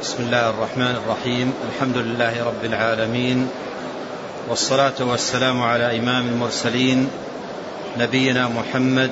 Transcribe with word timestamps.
بسم 0.00 0.22
الله 0.22 0.50
الرحمن 0.50 0.96
الرحيم. 0.96 1.52
الحمد 1.68 1.96
لله 1.96 2.44
رب 2.44 2.64
العالمين. 2.64 3.48
والصلاة 4.48 4.96
والسلام 5.00 5.62
على 5.62 5.98
إمام 5.98 6.28
المرسلين 6.28 7.10
نبينا 7.98 8.48
محمد 8.48 9.10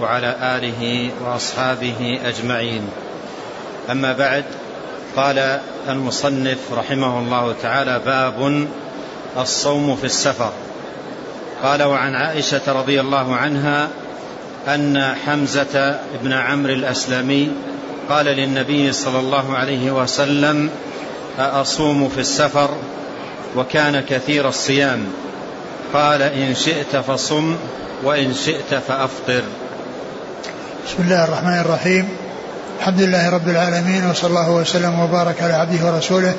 وعلى 0.00 0.36
آله 0.42 1.10
وأصحابه 1.22 2.18
أجمعين. 2.24 2.82
أما 3.90 4.12
بعد 4.12 4.44
قال 5.16 5.60
المصنف 5.88 6.58
رحمه 6.72 7.18
الله 7.18 7.54
تعالى 7.62 8.00
باب 8.06 8.66
الصوم 9.38 9.96
في 9.96 10.04
السفر. 10.04 10.52
قال 11.62 11.82
وعن 11.82 12.14
عائشة 12.14 12.66
رضي 12.66 13.00
الله 13.00 13.36
عنها 13.36 13.88
أن 14.68 15.14
حمزة 15.26 16.00
بن 16.22 16.32
عمرو 16.32 16.72
الأسلمي 16.72 17.50
قال 18.10 18.26
للنبي 18.26 18.92
صلى 18.92 19.18
الله 19.18 19.56
عليه 19.56 19.90
وسلم 19.90 20.70
أأصوم 21.38 22.08
في 22.08 22.20
السفر 22.20 22.70
وكان 23.56 24.00
كثير 24.00 24.48
الصيام. 24.48 25.04
قال 25.92 26.22
إن 26.22 26.54
شئت 26.54 26.96
فصم 26.96 27.56
وإن 28.02 28.34
شئت 28.34 28.74
فأفطر. 28.88 29.42
بسم 30.86 31.02
الله 31.02 31.24
الرحمن 31.24 31.58
الرحيم. 31.58 32.08
الحمد 32.78 33.00
لله 33.00 33.30
رب 33.30 33.48
العالمين 33.48 34.10
وصلى 34.10 34.30
الله 34.30 34.50
وسلم 34.50 35.00
وبارك 35.00 35.42
على 35.42 35.54
عبده 35.54 35.86
ورسوله 35.86 36.34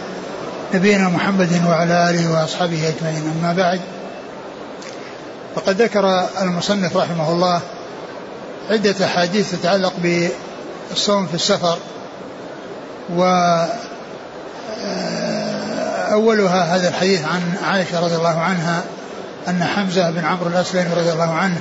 نبينا 0.73 1.09
محمد 1.09 1.61
وعلى 1.67 2.09
آله 2.09 2.31
وأصحابه 2.31 2.94
أجمعين. 2.94 3.34
أما 3.39 3.53
بعد 3.53 3.81
فقد 5.55 5.81
ذكر 5.81 6.27
المصنف 6.41 6.97
رحمه 6.97 7.31
الله 7.31 7.61
عدة 8.70 9.05
أحاديث 9.05 9.52
تتعلق 9.52 9.94
بالصوم 10.90 11.27
في 11.27 11.34
السفر 11.34 11.77
و 13.16 13.23
آه، 14.84 16.14
أولها 16.14 16.75
هذا 16.75 16.88
الحديث 16.89 17.25
عن 17.25 17.42
عائشة 17.64 18.00
رضي 18.00 18.16
الله 18.16 18.39
عنها 18.39 18.84
أن 19.48 19.64
حمزة 19.64 20.09
بن 20.09 20.26
عمرو 20.26 20.48
الأسلمي 20.48 20.94
رضي 20.94 21.11
الله 21.11 21.34
عنه 21.34 21.58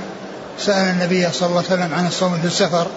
سأل 0.59 0.87
النبي 0.87 1.31
صلى 1.31 1.49
الله 1.49 1.57
عليه 1.57 1.67
وسلم 1.67 1.93
عن 1.93 2.07
الصوم 2.07 2.37
في 2.41 2.47
السفر 2.47 2.87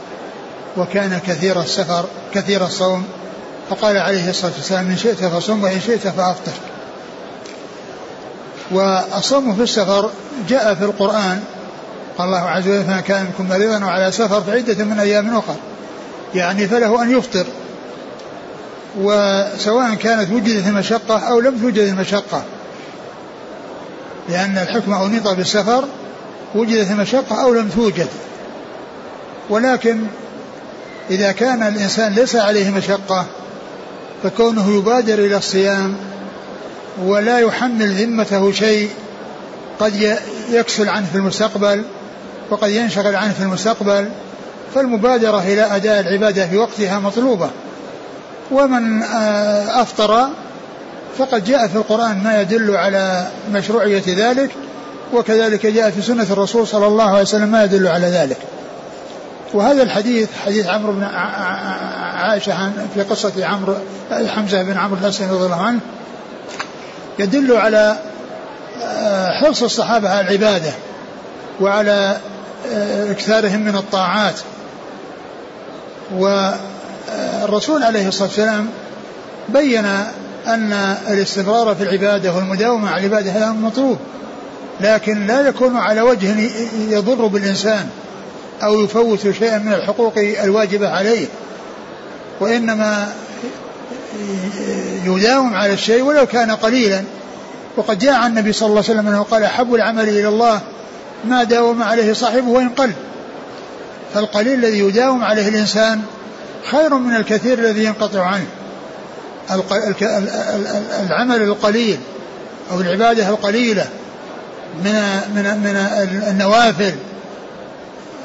وكان 0.76 1.20
كثير 1.26 1.60
السفر 1.60 2.04
كثير 2.34 2.64
الصوم 2.64 3.04
فقال 3.70 3.96
عليه 3.96 4.30
الصلاة 4.30 4.52
والسلام 4.56 4.86
إن 4.86 4.96
شئت 4.96 5.24
فصم 5.24 5.64
وإن 5.64 5.80
شئت 5.80 6.08
فأفطر. 6.08 6.52
والصوم 8.70 9.54
في 9.54 9.62
السفر 9.62 10.10
جاء 10.48 10.74
في 10.74 10.84
القرآن 10.84 11.42
قال 12.18 12.28
الله 12.28 12.38
عز 12.38 12.68
وجل 12.68 12.84
فمن 12.84 13.00
كان 13.00 13.24
منكم 13.24 13.48
مريضا 13.48 13.84
وعلى 13.84 14.12
سفر 14.12 14.40
فعدة 14.40 14.84
من 14.84 15.00
أيام 15.00 15.36
أخر 15.36 15.54
يعني 16.34 16.68
فله 16.68 17.02
أن 17.02 17.18
يفطر. 17.18 17.46
وسواء 19.00 19.94
كانت 19.94 20.32
وجدت 20.32 20.66
المشقة 20.66 21.18
أو 21.18 21.40
لم 21.40 21.58
توجد 21.58 21.78
المشقة. 21.78 22.42
لأن 24.28 24.58
الحكم 24.58 24.94
أنيط 24.94 25.28
بالسفر 25.28 25.84
وجدت 26.54 26.90
المشقة 26.90 27.42
أو 27.42 27.54
لم 27.54 27.68
توجد. 27.68 28.08
ولكن 29.50 30.00
إذا 31.10 31.32
كان 31.32 31.62
الإنسان 31.62 32.12
ليس 32.12 32.36
عليه 32.36 32.70
مشقة 32.70 33.26
فكونه 34.22 34.76
يبادر 34.78 35.18
إلى 35.18 35.36
الصيام 35.36 35.96
ولا 37.04 37.38
يحمل 37.38 37.94
ذمته 37.94 38.52
شيء 38.52 38.90
قد 39.80 40.18
يكسل 40.50 40.88
عنه 40.88 41.06
في 41.12 41.18
المستقبل 41.18 41.84
وقد 42.50 42.70
ينشغل 42.70 43.16
عنه 43.16 43.32
في 43.32 43.42
المستقبل 43.42 44.08
فالمبادرة 44.74 45.38
إلى 45.38 45.76
أداء 45.76 46.00
العبادة 46.00 46.46
في 46.46 46.58
وقتها 46.58 46.98
مطلوبة. 46.98 47.50
ومن 48.50 49.02
آه، 49.02 49.82
أفطر 49.82 50.28
فقد 51.18 51.44
جاء 51.44 51.66
في 51.66 51.76
القرآن 51.76 52.22
ما 52.22 52.40
يدل 52.40 52.76
على 52.76 53.26
مشروعية 53.52 54.02
ذلك 54.06 54.50
وكذلك 55.12 55.66
جاء 55.66 55.90
في 55.90 56.02
سنة 56.02 56.26
الرسول 56.30 56.66
صلى 56.66 56.86
الله 56.86 57.10
عليه 57.10 57.22
وسلم 57.22 57.48
ما 57.48 57.64
يدل 57.64 57.86
على 57.86 58.06
ذلك. 58.06 58.38
وهذا 59.54 59.82
الحديث 59.82 60.28
حديث 60.46 60.66
عمرو 60.66 60.92
بن 60.92 61.04
عائشة 62.14 62.72
في 62.94 63.02
قصة 63.02 63.46
عمرو 63.46 63.74
حمزة 64.10 64.62
بن 64.62 64.78
عمرو 64.78 64.96
الأسلمي 65.02 65.32
رضي 65.32 65.44
الله 65.44 65.62
عنه 65.62 65.80
يدل 67.18 67.56
على 67.56 67.96
آه، 68.82 69.28
حرص 69.40 69.62
الصحابة 69.62 70.08
على 70.08 70.20
العبادة 70.20 70.72
وعلى 71.60 72.16
آه، 72.72 73.10
إكثارهم 73.10 73.60
من 73.60 73.76
الطاعات. 73.76 74.40
والرسول 76.16 77.82
عليه 77.82 78.08
الصلاة 78.08 78.28
والسلام 78.28 78.68
بين 79.48 79.84
أن 80.46 80.96
الاستمرار 81.08 81.74
في 81.74 81.82
العبادة 81.82 82.34
والمداومة 82.34 82.90
على 82.90 83.06
العبادة 83.06 83.30
هذا 83.30 83.52
مطلوب 83.52 83.98
لكن 84.80 85.26
لا 85.26 85.48
يكون 85.48 85.76
على 85.76 86.00
وجه 86.00 86.34
يضر 86.88 87.26
بالإنسان 87.26 87.88
أو 88.62 88.80
يفوت 88.80 89.30
شيئا 89.30 89.58
من 89.58 89.72
الحقوق 89.72 90.12
الواجبة 90.18 90.88
عليه 90.88 91.26
وإنما 92.40 93.12
يداوم 95.04 95.54
على 95.54 95.72
الشيء 95.72 96.02
ولو 96.02 96.26
كان 96.26 96.50
قليلا. 96.50 97.02
وقد 97.76 97.98
جاء 97.98 98.14
عن 98.14 98.30
النبي 98.30 98.52
صلى 98.52 98.66
الله 98.66 98.82
عليه 98.82 98.90
وسلم 98.90 99.08
أنه 99.08 99.22
قال 99.22 99.42
أحب 99.42 99.74
العمل 99.74 100.08
إلى 100.08 100.28
الله 100.28 100.60
ما 101.24 101.44
داوم 101.44 101.82
عليه 101.82 102.12
صاحبه 102.12 102.48
وإن 102.48 102.68
قل. 102.68 102.92
فالقليل 104.14 104.64
الذي 104.64 104.78
يداوم 104.78 105.24
عليه 105.24 105.48
الإنسان 105.48 106.02
خير 106.70 106.94
من 106.94 107.16
الكثير 107.16 107.58
الذي 107.58 107.84
ينقطع 107.84 108.22
عنه. 108.22 108.46
العمل 111.02 111.42
القليل 111.42 111.98
أو 112.72 112.80
العبادة 112.80 113.28
القليلة 113.28 113.86
من 114.84 114.92
من 115.34 115.44
من 115.44 115.76
النوافل 116.28 116.94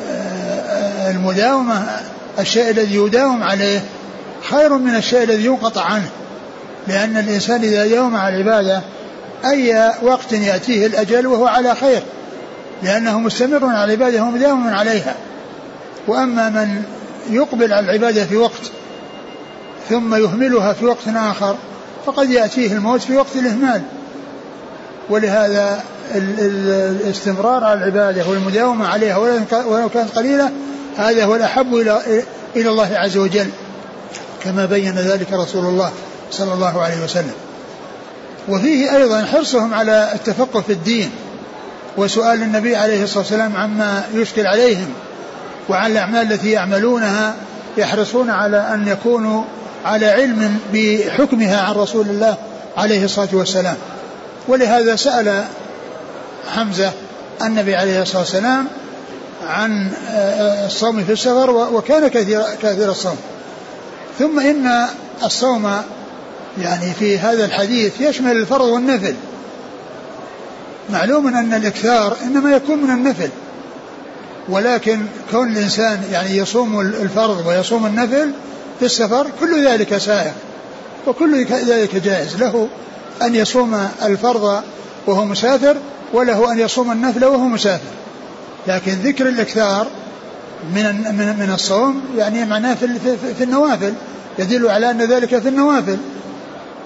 آه، 0.10 1.12
المداومة 1.12 1.86
الشيء 2.40 2.70
الذي 2.70 2.96
يداوم 2.96 3.44
عليه 3.44 3.84
خير 4.50 4.78
من 4.78 4.96
الشيء 4.96 5.24
الذي 5.24 5.46
ينقطع 5.46 5.82
عنه. 5.82 6.10
لأن 6.88 7.18
الإنسان 7.18 7.64
إذا 7.64 7.88
داوم 7.88 8.16
على 8.16 8.36
العبادة 8.36 8.82
أي 9.46 9.92
وقت 10.02 10.32
يأتيه 10.32 10.86
الأجل 10.88 11.28
وهو 11.28 11.48
على 11.48 11.76
خير 11.76 12.02
لأنه 12.84 13.20
مستمر 13.20 13.66
على 13.66 13.94
العبادة 13.94 14.24
ومداوم 14.24 14.68
عليها. 14.68 15.16
وأما 16.08 16.50
من 16.50 16.84
يقبل 17.30 17.74
على 17.74 17.86
العبادة 17.86 18.26
في 18.26 18.38
وقت 18.38 18.72
ثم 19.90 20.16
يهملها 20.16 20.74
في 20.74 20.86
وقت 20.86 21.08
آخر 21.08 21.56
فقد 22.06 22.30
يأتيه 22.30 22.74
الموت 22.74 23.02
في 23.02 23.18
وقت 23.18 23.36
الإهمال. 23.36 23.82
ولهذا 25.10 25.84
الاستمرار 26.16 27.64
على 27.64 27.80
العبادة 27.80 28.30
والمداومة 28.30 28.88
عليها 28.88 29.18
ولو 29.68 29.90
كانت 29.90 30.10
قليلة 30.16 30.52
هذا 30.98 31.26
هو 31.26 31.36
الأحب 31.36 31.76
إلى 32.56 32.70
الله 32.70 32.90
عز 32.94 33.18
وجل 33.18 33.48
كما 34.44 34.66
بين 34.66 34.96
ذلك 34.96 35.34
رسول 35.34 35.66
الله 35.66 35.92
صلى 36.32 36.54
الله 36.54 36.82
عليه 36.82 37.04
وسلم. 37.04 37.34
وفيه 38.50 38.98
أيضا 38.98 39.26
حرصهم 39.26 39.74
على 39.74 40.12
التفقه 40.14 40.62
في 40.62 40.74
الدين 40.74 41.10
وسؤال 41.98 42.42
النبي 42.42 42.76
عليه 42.76 43.04
الصلاة 43.04 43.20
والسلام 43.20 43.56
عما 43.56 44.04
يشكل 44.14 44.48
عليهم. 44.48 44.88
وعن 45.70 45.92
الأعمال 45.92 46.34
التي 46.34 46.52
يعملونها 46.52 47.36
يحرصون 47.78 48.30
على 48.30 48.58
أن 48.58 48.88
يكونوا 48.88 49.44
على 49.86 50.06
علم 50.06 50.60
بحكمها 50.74 51.62
عن 51.62 51.76
رسول 51.76 52.10
الله 52.10 52.38
عليه 52.78 53.06
الصلاة 53.06 53.30
والسلام. 53.34 53.76
ولهذا 54.48 54.96
سأل 54.96 55.44
حمزة 56.56 56.92
النبي 57.42 57.76
عليه 57.76 58.02
الصلاة 58.02 58.20
والسلام 58.20 58.68
عن 59.48 59.92
الصوم 60.66 61.04
في 61.04 61.12
السفر 61.12 61.52
وكان 61.52 62.08
كثير 62.08 62.42
كثير 62.62 62.92
الصوم. 62.92 63.18
ثم 64.20 64.40
إن 64.40 64.88
الصوم 65.24 65.72
يعني 66.62 66.94
في 67.00 67.20
هذا 67.20 67.46
الحديث 67.46 68.02
يشمل 68.02 68.32
الفرض 68.32 68.66
والنفل. 68.66 69.16
معلوم 70.90 71.28
أن 71.28 71.54
الإكثار 71.54 72.18
إنما 72.24 72.52
يكون 72.52 72.84
من 72.84 72.90
النفل. 72.90 73.30
ولكن 74.50 75.00
كون 75.32 75.52
الإنسان 75.52 76.04
يعني 76.12 76.38
يصوم 76.38 76.80
الفرض 76.80 77.48
ويصوم 77.48 77.86
النفل 77.86 78.32
في 78.80 78.86
السفر 78.86 79.28
كل 79.40 79.68
ذلك 79.68 79.98
سائغ 79.98 80.32
وكل 81.08 81.46
ذلك 81.46 81.96
جائز. 81.96 82.36
له 82.36 82.68
أن 83.22 83.36
يصوم 83.36 83.88
الفرض 84.06 84.62
وهو 85.08 85.26
مسافر 85.26 85.76
وله 86.14 86.52
أن 86.52 86.60
يصوم 86.60 86.92
النفل 86.92 87.26
وهو 87.26 87.48
مسافر. 87.48 87.96
لكن 88.68 88.92
ذكر 88.92 89.30
الإكثار 89.30 89.88
من 90.76 90.86
من 91.18 91.36
من 91.40 91.52
الصوم 91.54 92.02
يعني 92.18 92.46
معناه 92.46 92.74
في, 92.74 92.88
في, 93.38 93.44
النوافل 93.44 93.94
يدل 94.40 94.70
على 94.70 94.92
أن 94.92 95.02
ذلك 95.02 95.40
في 95.40 95.50
النوافل. 95.50 95.98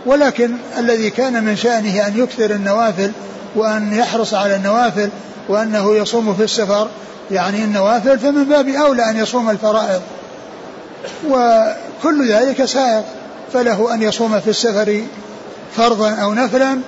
ولكن 0.05 0.51
الذي 0.77 1.09
كان 1.09 1.43
من 1.43 1.55
شأنه 1.55 2.07
أن 2.07 2.17
يكثر 2.17 2.51
النوافل 2.51 3.11
وأن 3.55 3.93
يحرص 3.93 4.33
على 4.33 4.55
النوافل 4.55 5.09
وأنه 5.49 5.95
يصوم 5.95 6.35
في 6.35 6.43
السفر 6.43 6.87
يعني 7.31 7.63
النوافل 7.63 8.19
فمن 8.19 8.43
باب 8.43 8.67
أولى 8.67 9.09
أن 9.09 9.17
يصوم 9.17 9.49
الفرائض. 9.49 10.01
وكل 11.29 12.31
ذلك 12.31 12.65
سائق 12.65 13.03
فله 13.53 13.93
أن 13.93 14.01
يصوم 14.01 14.39
في 14.39 14.49
السفر 14.49 15.03
فرضا 15.75 16.11
أو 16.11 16.33
نفلا 16.33 16.79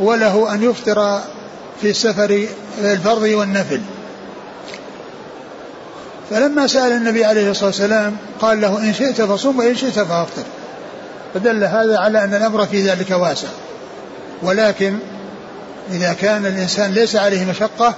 وله 0.00 0.54
أن 0.54 0.62
يفطر 0.62 1.20
في 1.80 1.90
السفر 1.90 2.46
الفرض 2.78 3.22
والنفل. 3.22 3.80
فلما 6.30 6.66
سأل 6.66 6.92
النبي 6.92 7.24
عليه 7.24 7.50
الصلاة 7.50 7.66
والسلام 7.66 8.16
قال 8.40 8.60
له 8.60 8.78
إن 8.78 8.94
شئت 8.94 9.22
فصوم 9.22 9.58
وإن 9.58 9.76
شئت 9.76 9.98
فأفطر. 9.98 10.42
فدل 11.34 11.64
هذا 11.64 11.98
على 11.98 12.24
أن 12.24 12.34
الأمر 12.34 12.66
في 12.66 12.82
ذلك 12.90 13.10
واسع. 13.10 13.48
ولكن 14.42 14.98
إذا 15.90 16.12
كان 16.12 16.46
الإنسان 16.46 16.90
ليس 16.92 17.16
عليه 17.16 17.44
مشقة 17.44 17.94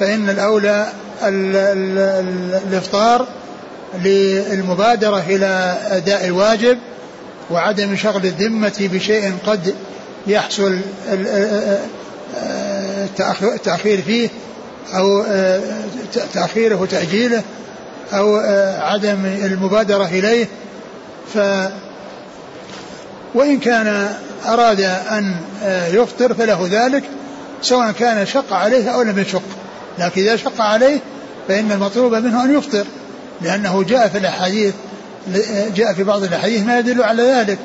فإن 0.00 0.30
الأولى 0.30 0.92
الإفطار 2.66 3.26
للمبادرة 4.04 5.24
إلى 5.28 5.78
أداء 5.90 6.26
الواجب 6.26 6.78
وعدم 7.50 7.96
شغل 7.96 8.24
الذمة 8.24 8.88
بشيء 8.92 9.34
قد 9.46 9.74
يحصل 10.26 10.78
التأخير 13.42 14.02
فيه 14.02 14.28
أو 14.94 15.24
تأخيره 16.32 16.80
وتأجيله 16.80 17.42
أو 18.12 18.36
عدم 18.78 19.24
المبادرة 19.24 20.04
إليه. 20.04 20.46
ف 21.34 21.38
وإن 23.34 23.58
كان 23.58 24.14
أراد 24.46 24.80
أن 24.80 25.34
يفطر 25.92 26.34
فله 26.34 26.68
ذلك 26.70 27.04
سواء 27.62 27.92
كان 27.92 28.26
شق 28.26 28.52
عليه 28.52 28.88
أو 28.88 29.02
لم 29.02 29.18
يشق. 29.18 29.42
لكن 29.98 30.22
إذا 30.22 30.36
شق 30.36 30.60
عليه 30.60 30.98
فإن 31.48 31.72
المطلوب 31.72 32.14
منه 32.14 32.44
أن 32.44 32.58
يفطر 32.58 32.84
لأنه 33.40 33.82
جاء 33.82 34.08
في 34.08 34.18
الأحاديث 34.18 34.74
جاء 35.74 35.92
في 35.92 36.04
بعض 36.04 36.22
الأحاديث 36.22 36.66
ما 36.66 36.78
يدل 36.78 37.02
على 37.02 37.22
ذلك 37.22 37.58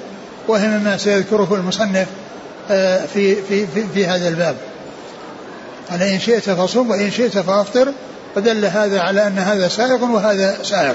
وهي 0.48 0.68
مما 0.68 0.98
سيذكره 0.98 1.56
المصنف 1.56 2.08
في 3.14 3.36
في 3.36 3.68
في, 3.68 3.84
في 3.94 4.06
هذا 4.06 4.28
الباب. 4.28 4.56
قال 5.92 6.02
إن 6.02 6.20
شئت 6.20 6.50
فصوم 6.50 6.90
وإن 6.90 7.12
شئت 7.12 7.38
فأفطر 7.38 7.92
فدل 8.36 8.66
هذا 8.66 9.00
على 9.00 9.28
أن 9.28 9.40
هذا 9.40 9.68
سائغ 9.68 10.04
وهذا 10.04 10.58
سائغ 10.64 10.94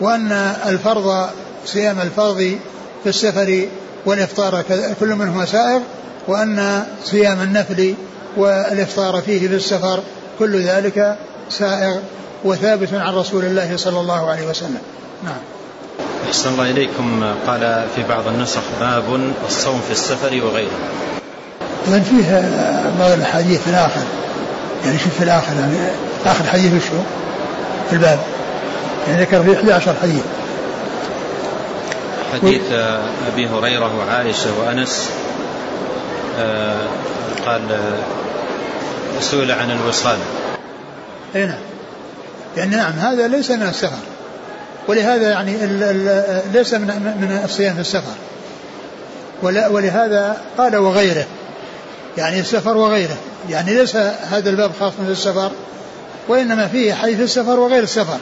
وأن 0.00 0.32
الفرض 0.66 1.30
صيام 1.66 2.00
الفرض 2.00 2.58
في 3.02 3.08
السفر 3.08 3.66
والإفطار 4.06 4.64
كل 5.00 5.14
منهما 5.14 5.44
سائغ 5.44 5.80
وأن 6.28 6.86
صيام 7.04 7.40
النفل 7.42 7.94
والإفطار 8.36 9.22
فيه 9.22 9.48
في 9.48 9.54
السفر 9.54 10.00
كل 10.38 10.62
ذلك 10.62 11.16
سائغ 11.50 11.96
وثابت 12.44 12.94
عن 12.94 13.14
رسول 13.14 13.44
الله 13.44 13.76
صلى 13.76 14.00
الله 14.00 14.30
عليه 14.30 14.46
وسلم. 14.46 14.78
نعم. 15.24 15.34
أحسن 16.28 16.50
الله 16.52 16.70
إليكم. 16.70 17.34
قال 17.46 17.84
في 17.96 18.02
بعض 18.08 18.26
النسخ 18.26 18.60
باب 18.80 19.32
الصوم 19.48 19.80
في 19.86 19.92
السفر 19.92 20.44
وغيره. 20.44 20.78
من 21.86 22.02
فيه 22.02 22.40
بعض 23.00 23.10
الأحاديث 23.10 23.60
في 23.60 23.70
الآخر. 23.70 24.02
يعني 24.84 24.98
شوف 24.98 25.14
في 25.18 25.24
الآخر 25.24 25.52
يعني 25.60 25.76
آخر 26.26 26.44
حديث 26.44 26.72
وشو؟ 26.72 27.02
في 27.90 27.92
الباب. 27.96 28.18
يعني 29.08 29.22
ذكر 29.22 29.42
فيه 29.42 29.56
11 29.56 29.94
حديث. 30.02 30.22
حديث 32.32 32.72
أبي 33.32 33.48
هريرة 33.48 33.98
وعائشة 33.98 34.60
وأنس 34.60 35.10
آه، 36.38 36.86
قال 37.46 37.62
سئل 39.20 39.52
عن 39.52 39.70
الوصال. 39.70 40.18
أي 41.36 41.46
نعم. 41.46 41.58
يعني 42.56 42.76
نعم 42.76 42.92
هذا 42.92 43.28
ليس 43.28 43.50
من 43.50 43.62
السفر. 43.62 43.98
ولهذا 44.88 45.30
يعني 45.30 45.64
ال 45.64 45.82
ال 45.82 46.42
ليس 46.52 46.74
من 46.74 46.86
من 47.20 47.40
الصيام 47.44 47.74
في 47.74 47.80
السفر. 47.80 48.14
ولهذا 49.42 50.36
قال 50.58 50.76
وغيره. 50.76 51.26
يعني 52.18 52.40
السفر 52.40 52.76
وغيره. 52.76 53.16
يعني 53.48 53.74
ليس 53.74 53.96
هذا 54.30 54.50
الباب 54.50 54.70
خاص 54.80 54.92
من 54.98 55.10
السفر 55.10 55.50
وإنما 56.28 56.66
فيه 56.66 56.94
حيث 56.94 57.20
السفر 57.20 57.60
وغير 57.60 57.82
السفر. 57.82 58.18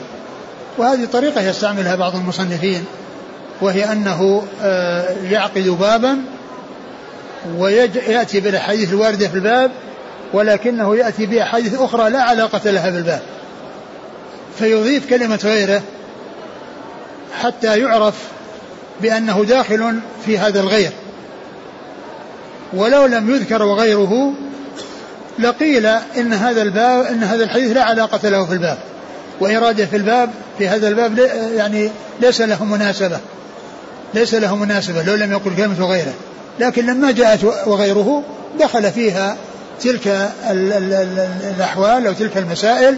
وهذه 0.79 1.09
طريقة 1.13 1.41
يستعملها 1.41 1.97
بعض 1.97 2.17
المصنفين. 2.17 2.85
وهي 3.61 3.93
أنه 3.93 4.43
آه، 4.63 5.17
يعقد 5.31 5.69
بابا 5.69 6.19
ويأتي 7.57 8.41
بالأحاديث 8.41 8.93
الواردة 8.93 9.29
في 9.29 9.35
الباب 9.35 9.71
ولكنه 10.33 10.97
يأتي 10.97 11.27
بأحاديث 11.27 11.81
أخرى 11.81 12.11
لا 12.11 12.23
علاقة 12.23 12.71
لها 12.71 12.91
بالباب. 12.91 13.23
فيضيف 14.59 15.11
كلمة 15.11 15.41
غيره 15.45 15.83
حتى 17.43 17.79
يعرف 17.79 18.15
بأنه 19.01 19.45
داخل 19.45 19.99
في 20.27 20.39
هذا 20.39 20.61
الغير. 20.61 20.91
ولو 22.73 23.07
لم 23.07 23.31
يذكر 23.31 23.63
وغيره 23.63 24.33
لقيل 25.39 25.87
إن 25.87 26.33
هذا 26.33 26.63
الباب 26.63 27.05
إن 27.05 27.23
هذا 27.23 27.45
الحديث 27.45 27.77
لا 27.77 27.83
علاقة 27.83 28.29
له 28.29 28.45
في 28.45 28.53
الباب. 28.53 28.79
وإرادة 29.41 29.87
في 29.87 29.97
الباب 29.97 30.31
في 30.59 30.69
هذا 30.69 30.89
الباب 30.89 31.19
يعني 31.57 31.91
ليس 32.21 32.41
له 32.41 32.65
مناسبة. 32.65 33.19
ليس 34.15 34.35
له 34.35 34.57
مناسبة 34.57 35.03
لو 35.03 35.15
لم 35.15 35.33
يقل 35.33 35.57
كلمة 35.57 35.87
غيره 35.87 36.15
لكن 36.61 36.87
لما 36.87 37.11
جاءت 37.11 37.45
وغيره 37.45 38.23
دخل 38.61 38.93
فيها 38.93 39.37
تلك 39.81 40.33
الأحوال 41.57 42.07
أو 42.07 42.13
تلك 42.13 42.37
المسائل 42.37 42.97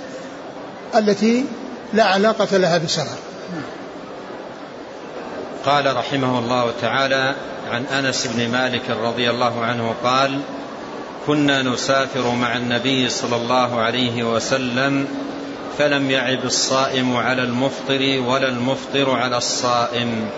التي 0.97 1.45
لا 1.93 2.05
علاقة 2.05 2.57
لها 2.57 2.79
بالسفر. 2.79 3.19
قال 5.65 5.97
رحمه 5.97 6.39
الله 6.39 6.71
تعالى 6.81 7.35
عن 7.71 7.85
أنس 7.85 8.27
بن 8.27 8.49
مالك 8.49 8.91
رضي 8.91 9.31
الله 9.31 9.65
عنه 9.65 9.95
قال 10.05 10.41
كنا 11.27 11.63
نسافر 11.63 12.31
مع 12.31 12.57
النبي 12.57 13.09
صلى 13.09 13.37
الله 13.37 13.81
عليه 13.81 14.23
وسلم 14.23 15.07
فلم 15.79 16.11
يعب 16.11 16.45
الصائم 16.45 17.17
على 17.17 17.43
المفطر 17.43 18.23
ولا 18.27 18.49
المفطر 18.49 19.11
على 19.11 19.37
الصائم. 19.37 20.31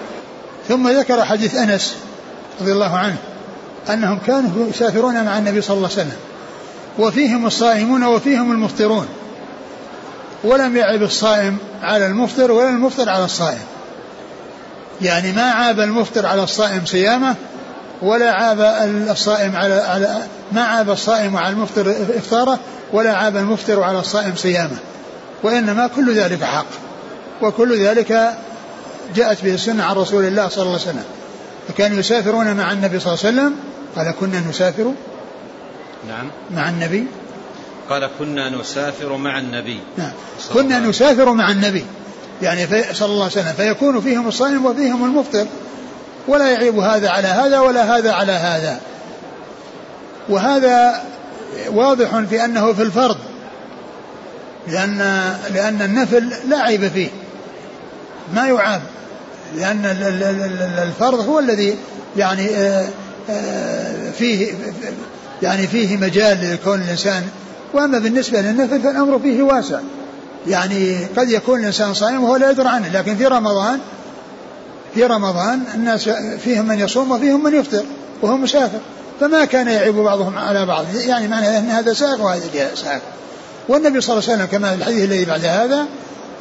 ثم 0.68 0.88
ذكر 0.88 1.24
حديث 1.24 1.54
أنس 1.54 1.96
رضي 2.60 2.72
الله 2.72 2.98
عنه 2.98 3.16
أنهم 3.90 4.18
كانوا 4.26 4.68
يسافرون 4.70 5.24
مع 5.24 5.38
النبي 5.38 5.60
صلى 5.60 5.76
الله 5.76 5.88
عليه 5.88 6.00
وسلم. 6.00 6.16
وفيهم 6.98 7.46
الصائمون 7.46 8.04
وفيهم 8.04 8.52
المفطرون. 8.52 9.06
ولم 10.44 10.76
يعب 10.76 11.02
الصائم 11.02 11.56
على 11.82 12.06
المفطر 12.06 12.52
ولا 12.52 12.68
المفطر 12.68 13.08
على 13.08 13.24
الصائم. 13.24 13.62
يعني 15.02 15.32
ما 15.32 15.50
عاب 15.50 15.80
المفطر 15.80 16.26
على 16.26 16.42
الصائم 16.42 16.86
صيامه 16.86 17.34
ولا 18.02 18.32
عاب 18.32 18.60
الصائم 19.10 19.56
على, 19.56 19.74
على 19.74 20.22
ما 20.52 20.62
عاب 20.62 20.90
الصائم 20.90 21.36
على 21.36 21.48
المفطر 21.48 21.90
إفطاره 22.16 22.58
ولا 22.92 23.16
عاب 23.16 23.36
المفطر 23.36 23.82
على 23.82 23.98
الصائم 23.98 24.36
صيامه. 24.36 24.76
وإنما 25.42 25.86
كل 25.86 26.14
ذلك 26.14 26.44
حق. 26.44 26.66
وكل 27.42 27.78
ذلك 27.78 28.34
جاءت 29.14 29.44
به 29.44 29.54
السنة 29.54 29.84
عن 29.84 29.96
رسول 29.96 30.24
الله 30.24 30.48
صلى 30.48 30.62
الله 30.62 30.72
عليه 30.72 30.82
وسلم. 30.82 31.04
فكانوا 31.68 31.98
يسافرون 31.98 32.54
مع 32.54 32.72
النبي 32.72 33.00
صلى 33.00 33.14
الله 33.14 33.24
عليه 33.24 33.36
وسلم. 33.36 33.54
قال 33.96 34.14
كنا 34.20 34.40
نسافر 34.40 34.92
نعم. 36.08 36.30
مع 36.50 36.68
النبي. 36.68 37.06
قال 37.90 38.10
كنا 38.18 38.50
نسافر 38.50 39.16
مع 39.16 39.38
النبي. 39.38 39.80
نعم. 39.98 40.12
كنا 40.54 40.78
نسافر 40.78 41.32
مع 41.32 41.50
النبي. 41.50 41.84
يعني 42.42 42.66
في 42.66 42.94
صلى 42.94 43.12
الله 43.12 43.22
عليه 43.22 43.32
وسلم. 43.32 43.52
فيكون 43.56 44.00
فيهم 44.00 44.28
الصائم 44.28 44.66
وفيهم 44.66 45.04
المفطر. 45.04 45.46
ولا 46.28 46.50
يعيب 46.50 46.78
هذا 46.78 47.10
على 47.10 47.28
هذا 47.28 47.60
ولا 47.60 47.96
هذا 47.96 48.12
على 48.12 48.32
هذا. 48.32 48.80
وهذا 50.28 51.02
واضح 51.68 52.20
في 52.30 52.44
أنه 52.44 52.72
في 52.72 52.82
الفرض. 52.82 53.16
لأن 54.68 54.98
لأن 55.54 55.82
النفل 55.82 56.32
لا 56.48 56.58
عيب 56.58 56.88
فيه. 56.88 57.08
ما 58.34 58.46
يعاب. 58.46 58.82
لأن 59.56 59.84
الفرض 60.82 61.28
هو 61.28 61.38
الذي 61.38 61.76
يعني 62.16 62.48
آه، 62.48 62.88
آه، 63.30 64.10
فيه 64.10 64.52
يعني 65.42 65.66
فيه 65.66 65.96
مجال 65.96 66.52
لكون 66.52 66.82
الإنسان 66.82 67.22
وأما 67.74 67.98
بالنسبة 67.98 68.40
للنفل 68.40 68.80
فالأمر 68.80 69.18
فيه 69.18 69.42
واسع. 69.42 69.80
يعني 70.48 70.96
قد 71.16 71.30
يكون 71.30 71.60
الإنسان 71.60 71.94
صائم 71.94 72.24
وهو 72.24 72.36
لا 72.36 72.50
يدري 72.50 72.68
عنه 72.68 72.88
لكن 72.88 73.16
في 73.16 73.26
رمضان 73.26 73.78
في 74.94 75.04
رمضان 75.04 75.62
الناس 75.74 76.08
فيهم 76.44 76.68
من 76.68 76.78
يصوم 76.78 77.10
وفيهم 77.10 77.42
من 77.42 77.54
يفطر 77.54 77.84
وهو 78.22 78.36
مسافر. 78.36 78.78
فما 79.20 79.44
كان 79.44 79.68
يعيب 79.68 79.94
بعضهم 79.94 80.38
على 80.38 80.66
بعض. 80.66 80.84
يعني 80.94 81.28
معنى 81.28 81.58
أن 81.58 81.70
هذا 81.70 81.92
ساق 81.92 82.20
وهذا 82.20 82.74
ساق 82.74 83.00
والنبي 83.68 84.00
صلى 84.00 84.18
الله 84.18 84.28
عليه 84.28 84.34
وسلم 84.34 84.46
كما 84.46 84.70
في 84.70 84.74
الحديث 84.74 85.04
الذي 85.04 85.24
بعد 85.24 85.44
هذا 85.44 85.86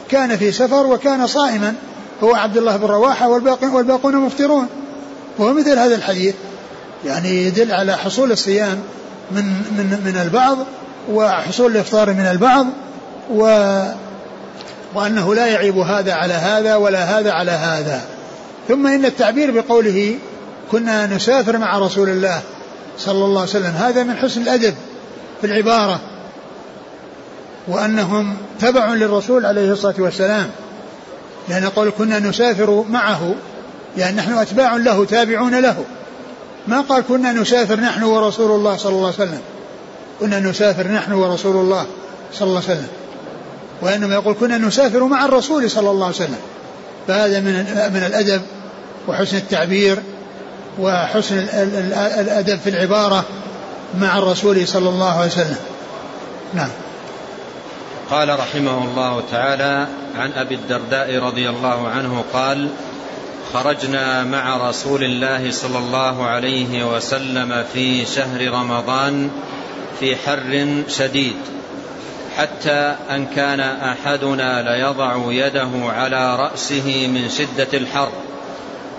كان 0.09 0.37
في 0.37 0.51
سفر 0.51 0.87
وكان 0.87 1.27
صائما. 1.27 1.75
هو 2.23 2.35
عبد 2.35 2.57
الله 2.57 2.77
بن 2.77 2.85
رواحة 2.85 3.29
والباقون, 3.29 3.69
والباقون 3.69 4.15
مفطرون. 4.15 4.67
وهو 5.37 5.53
مثل 5.53 5.79
هذا 5.79 5.95
الحديث. 5.95 6.35
يعني 7.05 7.45
يدل 7.45 7.71
على 7.71 7.97
حصول 7.97 8.31
الصيام 8.31 8.81
من 9.31 9.43
من 9.77 10.01
من 10.05 10.21
البعض 10.21 10.57
وحصول 11.11 11.71
الإفطار 11.71 12.09
من 12.09 12.25
البعض 12.25 12.65
و 13.31 13.43
وأنه 14.93 15.35
لا 15.35 15.45
يعيب 15.45 15.77
هذا 15.77 16.13
على 16.13 16.33
هذا 16.33 16.75
ولا 16.75 17.19
هذا 17.19 17.31
على 17.31 17.51
هذا. 17.51 18.01
ثم 18.67 18.87
إن 18.87 19.05
التعبير 19.05 19.51
بقوله 19.51 20.15
كنا 20.71 21.07
نسافر 21.07 21.57
مع 21.57 21.77
رسول 21.77 22.09
الله 22.09 22.41
صلى 22.97 23.25
الله 23.25 23.41
عليه 23.41 23.49
وسلم 23.49 23.73
هذا 23.77 24.03
من 24.03 24.17
حسن 24.17 24.41
الأدب 24.41 24.73
في 25.41 25.47
العبارة 25.47 25.99
وأنهم 27.67 28.37
تبع 28.59 28.93
للرسول 28.93 29.45
عليه 29.45 29.71
الصلاة 29.71 29.95
والسلام. 29.97 30.49
لأن 31.49 31.65
قول 31.65 31.91
كنا 31.97 32.19
نسافر 32.19 32.85
معه 32.89 33.35
يعني 33.97 34.17
نحن 34.17 34.33
أتباع 34.33 34.75
له 34.75 35.05
تابعون 35.05 35.59
له. 35.59 35.85
ما 36.67 36.81
قال 36.81 37.03
كنا 37.07 37.31
نسافر 37.31 37.79
نحن 37.79 38.03
ورسول 38.03 38.51
الله 38.51 38.77
صلى 38.77 38.91
الله 38.91 39.05
عليه 39.05 39.15
وسلم. 39.15 39.41
كنا 40.19 40.39
نسافر 40.39 40.87
نحن 40.87 41.11
ورسول 41.11 41.55
الله 41.55 41.85
صلى 42.33 42.47
الله 42.47 42.61
عليه 42.61 42.71
وسلم. 42.73 42.87
وإنما 43.81 44.13
يقول 44.13 44.35
كنا 44.39 44.57
نسافر 44.57 45.03
مع 45.03 45.25
الرسول 45.25 45.71
صلى 45.71 45.91
الله 45.91 46.05
عليه 46.05 46.15
وسلم. 46.15 46.39
فهذا 47.07 47.39
من 47.39 47.53
من 47.93 48.03
الأدب 48.07 48.41
وحسن 49.07 49.37
التعبير 49.37 49.99
وحسن 50.79 51.37
الأدب 52.19 52.59
في 52.63 52.69
العبارة 52.69 53.23
مع 53.99 54.17
الرسول 54.17 54.67
صلى 54.67 54.89
الله 54.89 55.19
عليه 55.19 55.31
وسلم. 55.31 55.57
نعم. 56.53 56.69
قال 58.11 58.39
رحمه 58.39 58.83
الله 58.83 59.23
تعالى 59.31 59.87
عن 60.17 60.31
أبي 60.33 60.55
الدرداء 60.55 61.19
رضي 61.19 61.49
الله 61.49 61.87
عنه 61.87 62.23
قال 62.33 62.69
خرجنا 63.53 64.23
مع 64.23 64.69
رسول 64.69 65.03
الله 65.03 65.51
صلى 65.51 65.77
الله 65.77 66.25
عليه 66.25 66.95
وسلم 66.95 67.63
في 67.73 68.05
شهر 68.05 68.51
رمضان 68.51 69.29
في 69.99 70.15
حر 70.15 70.83
شديد 70.87 71.35
حتى 72.37 72.95
أن 73.09 73.25
كان 73.25 73.59
أحدنا 73.59 74.61
ليضع 74.61 75.15
يده 75.31 75.69
على 75.83 76.35
رأسه 76.35 77.07
من 77.07 77.29
شدة 77.29 77.77
الحر 77.77 78.11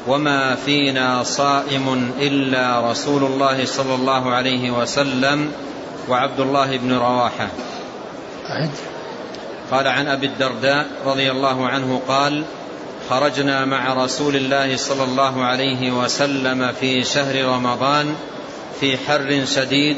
وما 0.09 0.55
فينا 0.55 1.23
صائم 1.23 2.13
إلا 2.21 2.91
رسول 2.91 3.25
الله 3.25 3.65
صلى 3.65 3.95
الله 3.95 4.31
عليه 4.31 4.71
وسلم 4.71 5.53
وعبد 6.09 6.41
الله 6.41 6.77
بن 6.77 6.93
رواحة. 6.93 7.49
قال 9.73 9.89
عن 9.89 10.09
أبي 10.09 10.27
الدرداء 10.27 10.87
رضي 11.07 11.31
الله 11.31 11.67
عنه 11.67 12.01
قال 12.09 12.45
خرجنا 13.11 13.65
مع 13.65 14.05
رسول 14.05 14.37
الله 14.37 14.77
صلى 14.77 15.05
الله 15.05 15.45
عليه 15.45 15.91
وسلم 15.91 16.73
في 16.81 17.05
شهر 17.05 17.45
رمضان 17.45 18.15
في 18.81 18.99
حر 18.99 19.45
شديد 19.45 19.97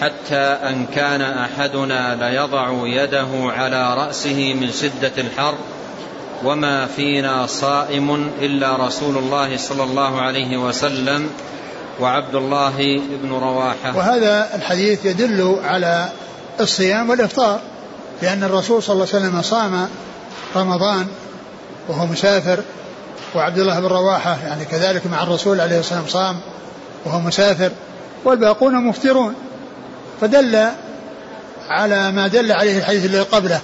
حتى 0.00 0.36
أن 0.36 0.86
كان 0.86 1.22
أحدنا 1.22 2.14
ليضع 2.14 2.72
يده 2.84 3.28
على 3.32 3.94
رأسه 3.94 4.54
من 4.54 4.70
شدة 4.72 5.12
الحر 5.18 5.54
وما 6.44 6.86
فينا 6.86 7.46
صائم 7.46 8.30
إلا 8.40 8.76
رسول 8.76 9.16
الله 9.16 9.56
صلى 9.56 9.84
الله 9.84 10.20
عليه 10.20 10.56
وسلم 10.56 11.30
وعبد 12.00 12.34
الله 12.34 13.00
بن 13.22 13.32
رواحة. 13.32 13.96
وهذا 13.96 14.48
الحديث 14.54 15.04
يدل 15.04 15.58
على 15.64 16.08
الصيام 16.60 17.10
والإفطار. 17.10 17.60
لأن 18.22 18.44
الرسول 18.44 18.82
صلى 18.82 18.94
الله 18.94 19.06
عليه 19.14 19.26
وسلم 19.26 19.42
صام 19.42 19.88
رمضان 20.56 21.06
وهو 21.88 22.06
مسافر 22.06 22.62
وعبد 23.34 23.58
الله 23.58 23.80
بن 23.80 23.86
رواحة 23.86 24.38
يعني 24.46 24.64
كذلك 24.64 25.06
مع 25.06 25.22
الرسول 25.22 25.60
عليه 25.60 25.80
الصلاة 25.80 26.02
والسلام 26.02 26.26
صام 26.26 26.40
وهو 27.04 27.20
مسافر 27.20 27.70
والباقون 28.24 28.74
مفطرون. 28.74 29.34
فدل 30.20 30.68
على 31.68 32.12
ما 32.12 32.28
دل 32.28 32.52
عليه 32.52 32.78
الحديث 32.78 33.04
الذي 33.04 33.20
قبله. 33.20 33.60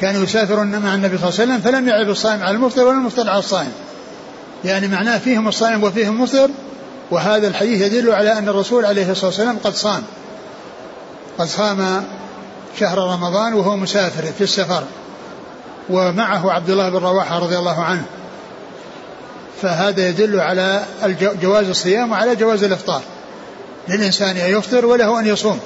كان 0.00 0.22
يسافر 0.24 0.64
مع 0.64 0.94
النبي 0.94 1.18
صلى 1.18 1.28
الله 1.28 1.40
عليه 1.40 1.52
وسلم 1.52 1.60
فلم 1.60 1.88
يعب 1.88 2.10
الصائم 2.10 2.42
على 2.42 2.56
المفطر 2.56 2.84
ولا 2.84 2.96
المفطر 2.96 3.30
على 3.30 3.38
الصائم. 3.38 3.72
يعني 4.64 4.88
معناه 4.88 5.18
فيهم 5.18 5.48
الصائم 5.48 5.84
وفيهم 5.84 6.16
المفطر 6.16 6.50
وهذا 7.10 7.48
الحديث 7.48 7.82
يدل 7.82 8.12
على 8.12 8.38
أن 8.38 8.48
الرسول 8.48 8.84
عليه 8.84 9.10
الصلاة 9.10 9.26
والسلام 9.26 9.58
قد 9.64 9.74
صام. 9.74 10.02
قد 11.38 11.46
صام 11.46 12.04
شهر 12.78 12.98
رمضان 12.98 13.54
وهو 13.54 13.76
مسافر 13.76 14.22
في 14.38 14.44
السفر 14.44 14.84
ومعه 15.90 16.52
عبد 16.52 16.70
الله 16.70 16.88
بن 16.88 16.98
رواحة 16.98 17.38
رضي 17.38 17.58
الله 17.58 17.82
عنه. 17.82 18.04
فهذا 19.62 20.08
يدل 20.08 20.40
على 20.40 20.82
جواز 21.42 21.68
الصيام 21.68 22.12
وعلى 22.12 22.36
جواز 22.36 22.64
الإفطار. 22.64 23.02
للإنسان 23.88 24.36
أن 24.36 24.50
يفطر 24.58 24.86
وله 24.86 25.20
أن 25.20 25.26
يصوم. 25.26 25.60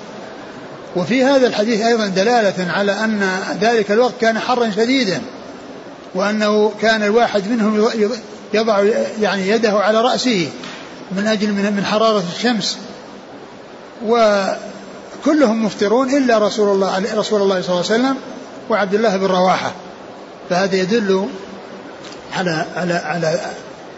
وفي 0.97 1.25
هذا 1.25 1.47
الحديث 1.47 1.81
أيضا 1.81 2.07
دلالة 2.07 2.73
على 2.73 2.93
أن 2.93 3.41
ذلك 3.61 3.91
الوقت 3.91 4.15
كان 4.21 4.39
حرا 4.39 4.71
شديدا 4.71 5.23
وأنه 6.15 6.73
كان 6.81 7.03
الواحد 7.03 7.49
منهم 7.49 7.89
يضع 8.55 8.83
يعني 9.21 9.49
يده 9.49 9.73
على 9.73 10.01
رأسه 10.01 10.49
من 11.13 11.27
أجل 11.27 11.53
من 11.53 11.85
حرارة 11.85 12.25
الشمس. 12.37 12.79
وكلهم 15.27 15.65
مفطرون 15.65 16.17
إلا 16.17 16.39
رسول 16.39 16.75
الله 16.75 17.15
رسول 17.15 17.43
الله 17.43 17.63
صلى 17.63 17.71
الله 17.71 17.85
عليه 17.93 17.95
وسلم 17.95 18.17
وعبد 18.71 18.95
الله 18.95 19.17
بن 19.17 19.27
رواحة. 19.27 19.73
فهذا 20.51 20.77
يدل 20.77 21.29
على 22.37 22.67
على 22.77 22.95
على 22.95 23.41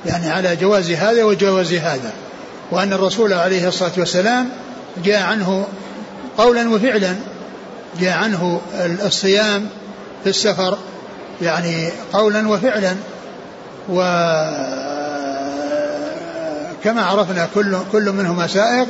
يعني 0.07 0.31
على 0.31 0.57
جواز 0.57 0.91
هذا 0.91 1.25
وجواز 1.25 1.73
هذا. 1.73 2.13
وأن 2.71 2.93
الرسول 2.93 3.33
عليه 3.33 3.69
الصلاة 3.69 3.93
والسلام 3.97 4.49
جاء 5.05 5.23
عنه 5.23 5.67
قولا 6.39 6.71
وفعلا. 6.71 7.17
جاء 8.01 8.19
عنه 8.19 8.61
الصيام 9.07 9.69
في 10.25 10.31
السفر 10.31 10.79
يعني 11.43 11.91
قولا 12.13 12.49
وفعلا. 12.49 12.97
وكما 13.89 14.03
عرفنا 17.03 17.49
كل 17.55 17.77
كل 17.93 18.13
منهما 18.13 18.47
سائغ 18.47 18.87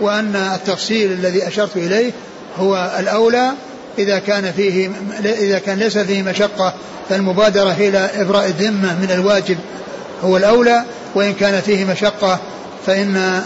وأن 0.00 0.36
التفصيل 0.36 1.12
الذي 1.12 1.48
أشرت 1.48 1.76
إليه 1.76 2.12
هو 2.58 2.92
الأولى 2.98 3.52
إذا 3.98 4.18
كان 4.18 4.52
فيه 4.52 4.90
إذا 5.24 5.58
كان 5.58 5.78
ليس 5.78 5.98
فيه 5.98 6.22
مشقة 6.22 6.74
فالمبادرة 7.08 7.72
إلى 7.72 8.10
إبراء 8.14 8.46
الذمة 8.46 8.94
من 8.94 9.10
الواجب 9.10 9.58
هو 10.24 10.36
الأولى 10.36 10.84
وإن 11.14 11.34
كان 11.34 11.60
فيه 11.60 11.84
مشقة 11.84 12.38
فإن 12.86 13.42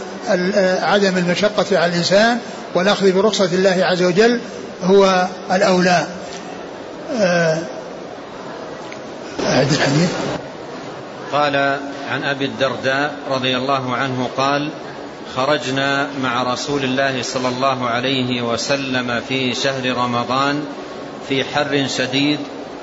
عدم 0.82 1.16
المشقة 1.16 1.78
على 1.78 1.92
الإنسان 1.92 2.38
والأخذ 2.74 3.12
برخصة 3.12 3.44
الله 3.44 3.84
عز 3.84 4.02
وجل 4.02 4.40
هو 4.82 5.26
الأولى. 5.52 6.06
آه، 7.20 7.58
أعد 9.46 9.72
الحديث. 9.72 10.10
قال 11.32 11.56
عن 12.10 12.24
أبي 12.24 12.44
الدرداء 12.44 13.14
رضي 13.30 13.56
الله 13.56 13.96
عنه 13.96 14.28
قال 14.36 14.70
خرجنا 15.36 16.08
مع 16.22 16.42
رسول 16.42 16.84
الله 16.84 17.22
صلى 17.22 17.48
الله 17.48 17.88
عليه 17.88 18.42
وسلم 18.42 19.20
في 19.28 19.54
شهر 19.54 19.96
رمضان 19.96 20.64
في 21.28 21.44
حر 21.44 21.86
شديد 21.98 22.38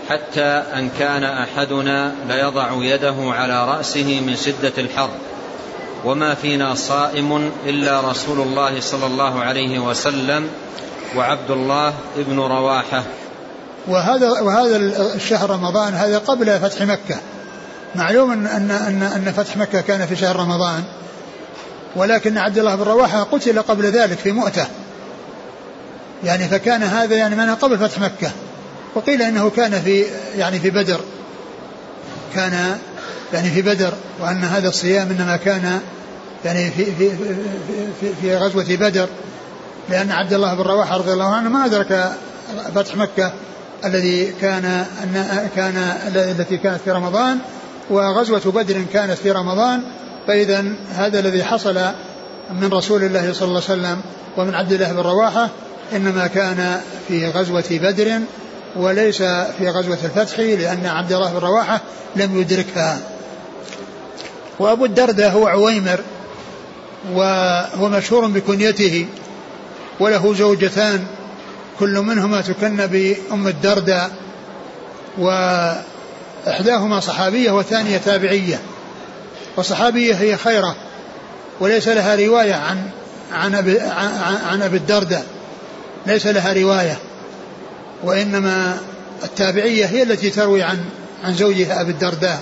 حتى 0.10 0.64
أن 0.74 0.90
كان 1.00 1.24
أحدنا 1.24 2.12
ليضع 2.28 2.70
يده 2.74 3.16
على 3.20 3.66
رأسه 3.66 4.22
من 4.28 4.36
شدة 4.36 4.74
الحر. 4.78 5.10
وما 6.06 6.34
فينا 6.36 6.76
صائم 6.76 7.52
إلا 7.66 8.02
رسول 8.02 8.40
الله 8.40 8.80
صلى 8.80 9.06
الله 9.06 9.40
عليه 9.40 9.80
وسلم 9.80 10.48
وعبد 11.16 11.52
الله 11.52 11.94
بن 12.18 12.40
رواحة. 12.40 13.04
وهذا 13.88 14.30
وهذا 14.30 14.78
الشهر 15.16 15.50
رمضان 15.50 15.94
هذا 15.94 16.18
قبل 16.18 16.60
فتح 16.60 16.82
مكة. 16.82 17.18
معلوم 17.96 18.32
أن 18.32 18.72
أن 18.72 19.04
أن 19.04 19.34
فتح 19.38 19.58
مكة 19.58 19.82
كان 19.82 20.06
في 20.06 20.16
شهر 20.16 20.36
رمضان. 20.36 20.84
ولكن 21.96 22.38
عبد 22.38 22.58
الله 22.58 22.76
بن 22.76 22.84
رواحة 22.84 23.24
قتل 23.24 23.62
قبل 23.62 23.86
ذلك 23.86 24.18
في 24.18 24.32
مؤتة. 24.32 24.68
يعني 26.24 26.48
فكان 26.48 26.84
هذا 26.84 27.16
يعني 27.16 27.36
من 27.36 27.56
قبل 27.56 27.78
فتح 27.78 28.00
مكة. 28.00 28.32
وقيل 28.96 29.22
إنه 29.22 29.50
كان 29.50 29.82
في 29.82 30.06
يعني 30.38 30.60
في 30.60 30.70
بدر. 30.70 31.00
كان 32.36 32.78
يعني 33.34 33.50
في 33.50 33.62
بدر 33.62 33.94
وأن 34.20 34.44
هذا 34.44 34.70
الصيام 34.70 35.10
إنما 35.10 35.38
كان 35.38 35.80
يعني 36.46 36.72
في 36.72 36.86
في 36.86 37.10
في, 38.02 38.14
في 38.22 38.36
غزوة 38.36 38.66
بدر. 38.70 39.10
لأن 39.90 40.12
عبد 40.12 40.34
الله 40.34 40.54
بن 40.54 40.62
رواحة 40.62 40.98
رضي 40.98 41.14
الله 41.14 41.36
عنه 41.36 41.50
ما 41.50 41.66
أدرك 41.66 42.12
فتح 42.76 42.96
مكة 42.96 43.32
الذي 43.86 44.34
كان 44.42 44.66
أن 45.04 45.50
كان 45.56 45.78
التي 46.16 46.58
كانت 46.58 46.80
في 46.86 46.92
رمضان. 46.92 47.40
وغزوة 47.90 48.52
بدر 48.52 48.84
كانت 48.94 49.18
في 49.18 49.32
رمضان. 49.32 49.84
فإذا 50.32 50.66
هذا 50.94 51.20
الذي 51.20 51.44
حصل 51.44 51.76
من 52.62 52.70
رسول 52.74 53.04
الله 53.04 53.34
صلى 53.34 53.48
الله 53.48 53.62
عليه 53.70 53.82
وسلم 53.82 54.02
ومن 54.38 54.56
عبد 54.56 54.72
الله 54.72 54.92
بن 54.92 55.00
رواحة 55.00 55.50
إنما 55.96 56.28
كان 56.28 56.82
في 57.08 57.28
غزوة 57.28 57.64
بدر 57.72 58.20
وليس 58.76 59.18
في 59.58 59.70
غزوة 59.70 59.98
الفتح 60.04 60.40
لأن 60.40 60.86
عبد 60.86 61.14
الله 61.14 61.32
بن 61.32 61.38
رواحة 61.38 61.82
لم 62.16 62.42
يدركها. 62.42 63.00
وأبو 64.60 64.86
الدرداء 64.86 65.32
هو 65.32 65.48
عويمر 65.48 66.00
وهو 67.14 67.90
مشهور 67.90 68.28
بكنيته 68.28 69.06
وله 70.00 70.34
زوجتان 70.34 71.06
كل 71.80 72.00
منهما 72.00 72.42
تكن 72.42 72.88
بأم 72.88 73.48
الدرداء 73.48 74.12
وإحداهما 75.18 77.00
صحابية 77.00 77.52
والثانية 77.52 77.98
تابعية. 77.98 78.62
والصحابية 79.58 80.16
هي 80.16 80.38
خيرة 80.38 80.76
وليس 81.60 81.88
لها 81.88 82.16
رواية 82.16 82.54
عن 82.54 82.90
عن 83.34 83.56
أبي, 83.56 83.80
عن 84.50 84.62
أبي 84.62 84.78
الدرداء 84.78 85.26
ليس 86.06 86.28
لها 86.28 86.54
رواية 86.54 86.98
وإنما 88.04 88.78
التابعية 89.24 89.86
هي 89.86 90.04
التي 90.04 90.30
تروي 90.30 90.64
عن 90.64 90.80
عن 91.24 91.34
زوجها 91.34 91.82
أبي 91.82 91.92
الدرداء 91.92 92.42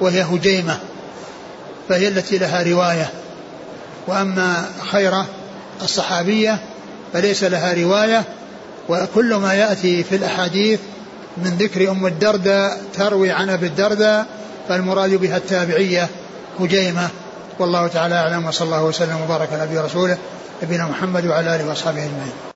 وهي 0.00 0.22
هجيمة 0.22 0.78
فهي 1.88 2.08
التي 2.08 2.38
لها 2.38 2.62
رواية. 2.62 3.10
وأما 4.06 4.70
خيرة 4.90 5.26
الصحابية 5.82 6.58
فليس 7.12 7.44
لها 7.44 7.74
رواية 7.74 8.24
وكل 8.88 9.34
ما 9.34 9.54
يأتي 9.54 10.04
في 10.04 10.16
الأحاديث 10.16 10.80
من 11.36 11.50
ذكر 11.50 11.90
أم 11.90 12.06
الدرداء 12.06 12.80
تروي 12.94 13.30
عن 13.30 13.50
أبي 13.50 13.66
الدرداء 13.66 14.26
فالمراد 14.68 15.10
بها 15.14 15.36
التابعية 15.36 16.08
هجيمة. 16.60 17.08
والله 17.58 17.86
تعالى 17.86 18.14
أعلم 18.14 18.46
وصلى 18.46 18.66
الله 18.66 18.84
وسلم 18.84 19.20
وبارك 19.24 19.52
على 19.52 19.80
رسوله 19.80 20.18
نبينا 20.62 20.86
محمد 20.86 21.26
وعلى 21.26 21.56
آله 21.56 21.68
وأصحابه 21.68 22.04
أجمعين. 22.04 22.55